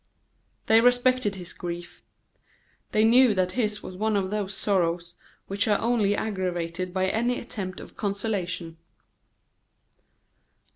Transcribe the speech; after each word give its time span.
They 0.65 0.81
respected 0.81 1.35
his 1.35 1.53
grief. 1.53 2.01
They 2.91 3.03
knew 3.03 3.35
that 3.35 3.51
his 3.51 3.83
was 3.83 3.95
one 3.95 4.15
of 4.17 4.31
those 4.31 4.57
sorrows 4.57 5.13
which 5.45 5.67
are 5.67 5.77
only 5.79 6.15
aggravated 6.15 6.91
by 6.91 7.07
any 7.07 7.39
attempt 7.39 7.79
at 7.79 7.95
consolation. 7.97 8.77